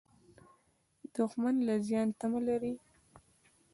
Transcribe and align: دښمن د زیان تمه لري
دښمن 1.15 1.55
د 1.67 1.69
زیان 1.87 2.07
تمه 2.19 2.39
لري 2.47 2.73